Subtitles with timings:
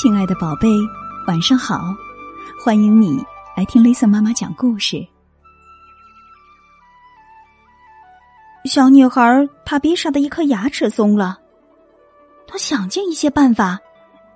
[0.00, 0.68] 亲爱的宝贝，
[1.26, 1.92] 晚上好！
[2.64, 3.20] 欢迎你
[3.56, 5.04] 来听 Lisa 妈妈讲故事。
[8.66, 11.36] 小女孩塔比莎的一颗牙齿松了，
[12.46, 13.76] 她想尽一些办法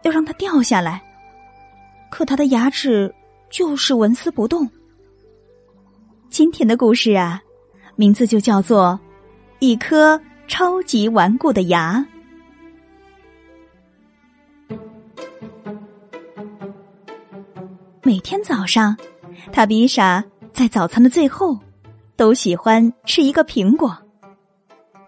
[0.03, 1.01] 要让它掉下来，
[2.11, 3.15] 可她的牙齿
[3.49, 4.69] 就是纹丝不动。
[6.29, 7.41] 今天的故事啊，
[7.95, 8.99] 名字就叫做
[9.61, 12.05] 《一颗超级顽固的牙》。
[18.05, 18.97] 每天早上，
[19.53, 21.57] 塔比莎在早餐的最后
[22.17, 23.97] 都喜欢吃一个苹果。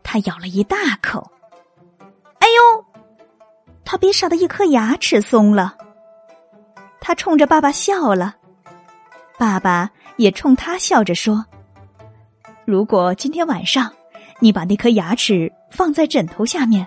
[0.05, 1.29] 他咬了一大口，
[2.39, 2.85] 哎呦！
[3.85, 5.77] 塔比莎的一颗牙齿松了。
[7.01, 8.37] 他冲着爸爸笑了，
[9.37, 11.45] 爸爸也冲他笑着说
[12.65, 13.93] ：“如果今天晚上
[14.39, 16.87] 你把那颗牙齿放在枕头下面，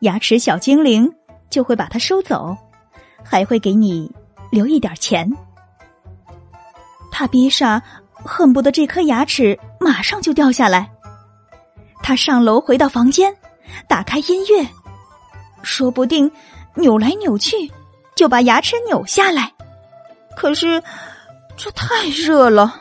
[0.00, 1.10] 牙齿小精灵
[1.48, 2.54] 就会把它收走，
[3.24, 4.14] 还会给你。”
[4.52, 5.26] 留一点钱，
[7.10, 10.90] 塔比莎恨不得这颗牙齿马上就掉下来。
[12.02, 13.34] 他上楼回到房间，
[13.88, 14.68] 打开音乐，
[15.62, 16.30] 说不定
[16.74, 17.72] 扭来扭去
[18.14, 19.50] 就把牙齿扭下来。
[20.36, 20.82] 可是
[21.56, 22.74] 这太热了，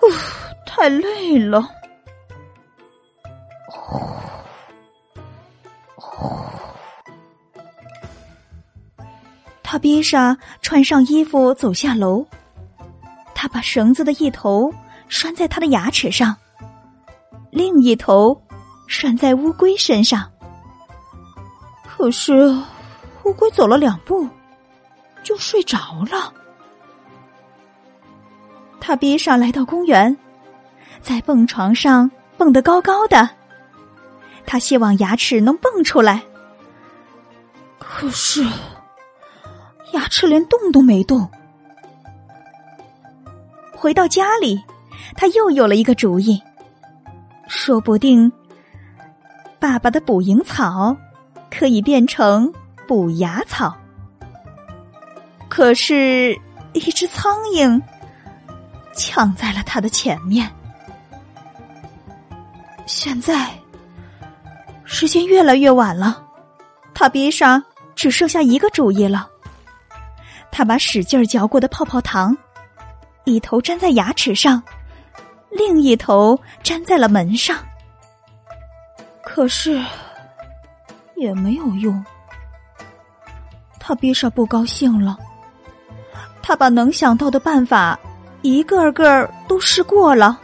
[0.00, 0.10] 呜，
[0.64, 1.68] 太累了。
[9.76, 12.24] 塔比莎穿上衣服走下楼，
[13.34, 14.72] 他把绳子的一头
[15.06, 16.34] 拴在他的牙齿上，
[17.50, 18.40] 另一头
[18.86, 20.32] 拴在乌龟身上。
[21.84, 22.48] 可是
[23.24, 24.26] 乌龟走了两步
[25.22, 25.78] 就睡着
[26.10, 26.32] 了。
[28.80, 30.16] 他比上来到公园，
[31.02, 33.28] 在蹦床上蹦得高高的，
[34.46, 36.22] 他希望牙齿能蹦出来，
[37.78, 38.42] 可是。
[39.92, 41.28] 牙齿连动都没动。
[43.72, 44.62] 回到家里，
[45.16, 46.42] 他又有了一个主意，
[47.46, 48.30] 说不定
[49.58, 50.96] 爸爸的捕蝇草
[51.50, 52.52] 可以变成
[52.88, 53.76] 补牙草。
[55.48, 56.38] 可是，
[56.72, 57.80] 一只苍蝇
[58.94, 60.50] 抢在了他的前面。
[62.86, 63.50] 现在
[64.84, 66.22] 时间越来越晚了，
[66.94, 67.62] 塔比莎
[67.94, 69.28] 只剩下一个主意了。
[70.50, 72.36] 他把使劲嚼过的泡泡糖，
[73.24, 74.62] 一头粘在牙齿上，
[75.50, 77.58] 另一头粘在了门上。
[79.22, 79.84] 可是
[81.16, 82.04] 也没有用。
[83.78, 85.18] 他比莎不高兴了。
[86.42, 87.98] 他把能想到的办法
[88.42, 90.40] 一个个都试过了。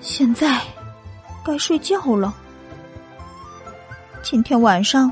[0.00, 0.60] 现在
[1.44, 2.32] 该睡觉了。
[4.22, 5.10] 今天晚上，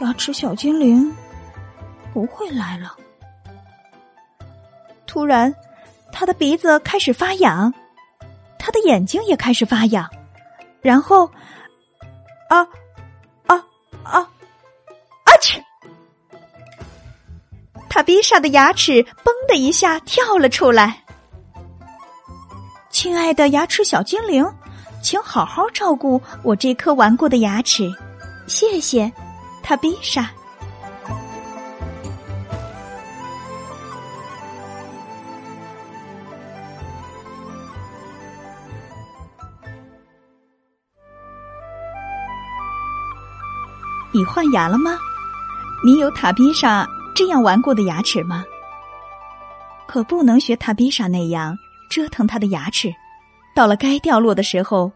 [0.00, 1.14] 牙齿小精灵。
[2.16, 2.96] 不会来了。
[5.06, 5.54] 突然，
[6.10, 7.74] 他的鼻子开始发痒，
[8.58, 10.08] 他的眼睛也开始发痒，
[10.80, 11.26] 然后，
[12.48, 12.62] 啊，
[13.46, 13.62] 啊
[14.02, 14.18] 啊，
[15.24, 15.62] 啊去！
[17.90, 21.04] 塔比莎的牙齿“嘣”的一下跳了出来。
[22.88, 24.42] 亲爱的牙齿小精灵，
[25.02, 27.94] 请好好照顾我这颗顽固的牙齿，
[28.46, 29.12] 谢谢，
[29.62, 30.30] 塔比莎。
[44.16, 44.98] 你换牙了吗？
[45.84, 48.42] 你有塔比莎这样顽固的牙齿吗？
[49.86, 51.54] 可不能学塔比莎那样
[51.90, 52.90] 折腾他的牙齿，
[53.54, 54.90] 到了该掉落的时候，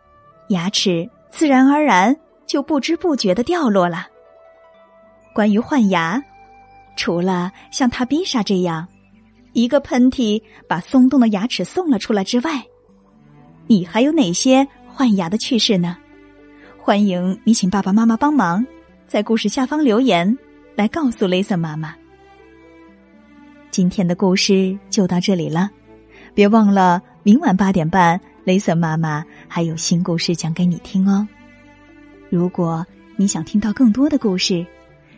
[0.48, 2.16] 牙齿自然而然
[2.46, 4.06] 就不知不觉的掉落了。
[5.34, 6.18] 关于换牙，
[6.96, 8.88] 除了像塔比莎这样
[9.52, 12.64] 一个喷嚏把松动的牙齿送了出来之外，
[13.66, 15.94] 你还有哪些换牙的趣事呢？
[16.78, 18.64] 欢迎你请爸爸妈妈帮忙。
[19.10, 20.38] 在故事下方留言，
[20.76, 21.96] 来告诉雷森妈妈。
[23.72, 25.68] 今天的故事就到这里了，
[26.32, 31.26] 别忘了明晚八点半，雷森妈妈还有新故事讲给你听哦。
[32.28, 32.86] 如果
[33.16, 34.64] 你想听到更多的故事，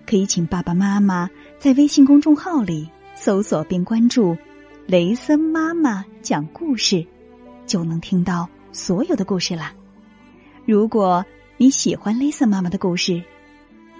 [0.06, 1.28] 可以请爸爸妈妈
[1.58, 4.34] 在微信公众号里搜索并关注
[4.88, 7.06] “雷森妈妈讲故事”，
[7.68, 9.70] 就能听到所有的故事啦。
[10.64, 11.22] 如果
[11.58, 13.22] 你喜欢雷森妈妈的故事，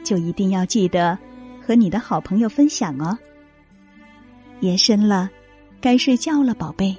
[0.02, 1.18] 就一定要记得
[1.60, 3.16] 和你的好朋友分享哦。
[4.60, 5.28] 夜深了，
[5.80, 6.96] 该睡觉了，宝贝，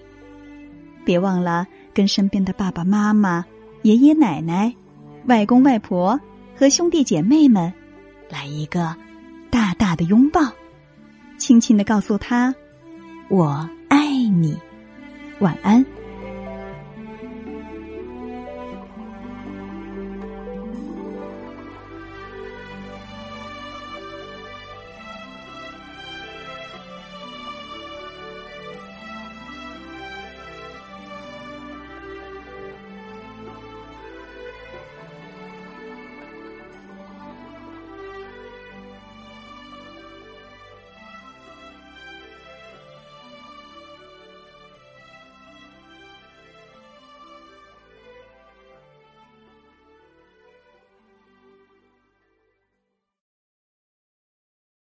[1.06, 3.46] 别忘了跟身边的爸爸妈妈、
[3.84, 4.74] 爷爷奶奶、
[5.28, 6.20] 外公外婆
[6.56, 7.72] 和兄弟姐妹们
[8.30, 8.96] 来一个
[9.50, 10.42] 大大的拥抱，
[11.38, 12.54] 轻轻的告诉他
[13.30, 14.58] ：“我爱你，
[15.40, 15.86] 晚安。”